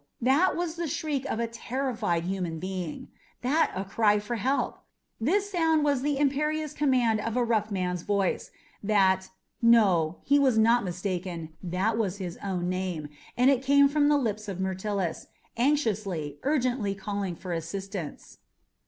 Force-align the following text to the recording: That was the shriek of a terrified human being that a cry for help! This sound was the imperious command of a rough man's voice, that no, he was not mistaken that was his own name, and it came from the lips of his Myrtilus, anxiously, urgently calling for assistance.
That 0.23 0.55
was 0.55 0.77
the 0.77 0.87
shriek 0.87 1.27
of 1.27 1.39
a 1.39 1.45
terrified 1.45 2.23
human 2.23 2.57
being 2.57 3.09
that 3.43 3.71
a 3.75 3.85
cry 3.85 4.17
for 4.17 4.37
help! 4.37 4.83
This 5.19 5.51
sound 5.51 5.83
was 5.83 6.01
the 6.01 6.17
imperious 6.17 6.73
command 6.73 7.19
of 7.21 7.37
a 7.37 7.43
rough 7.43 7.69
man's 7.69 8.01
voice, 8.01 8.49
that 8.81 9.29
no, 9.61 10.17
he 10.23 10.39
was 10.39 10.57
not 10.57 10.83
mistaken 10.83 11.49
that 11.61 11.99
was 11.99 12.17
his 12.17 12.37
own 12.37 12.67
name, 12.67 13.09
and 13.37 13.51
it 13.51 13.61
came 13.61 13.87
from 13.87 14.09
the 14.09 14.17
lips 14.17 14.47
of 14.47 14.57
his 14.57 14.63
Myrtilus, 14.63 15.27
anxiously, 15.55 16.39
urgently 16.41 16.95
calling 16.95 17.35
for 17.35 17.53
assistance. 17.53 18.39